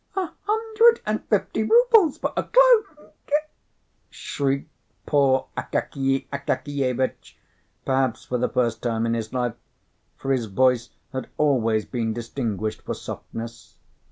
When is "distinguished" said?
12.13-12.81